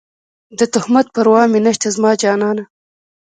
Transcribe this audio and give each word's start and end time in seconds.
د 0.59 0.61
تهمت 0.73 1.05
پروا 1.15 1.41
مې 1.51 1.59
نشته 1.65 1.87
زما 1.95 2.11
جانانه 2.21 2.63